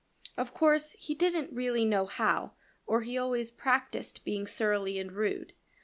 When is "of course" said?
0.35-0.93